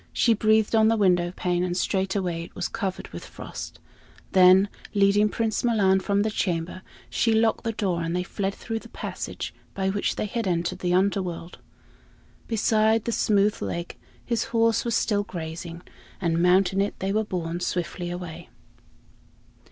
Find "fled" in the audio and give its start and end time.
8.23-8.55